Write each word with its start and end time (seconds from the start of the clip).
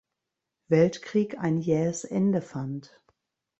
Weltkrieg 0.67 1.37
ein 1.37 1.59
jähes 1.59 2.05
Ende 2.05 2.41
fand. 2.41 2.99